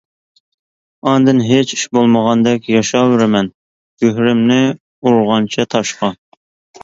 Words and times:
ئاندىن 1.09 1.41
ھېچ 1.49 1.73
ئىش 1.75 1.83
بولمىغاندەك 1.97 2.71
ياشاۋېرىمەن 2.75 3.51
گۆھىرىمنى 4.05 4.57
ئۇرغانچە 4.71 5.69
تاشقا. 5.75 6.11